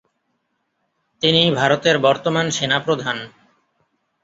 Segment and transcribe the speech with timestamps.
[1.21, 3.17] তিনি ভারতের বর্তমান সেনাপ্রধান।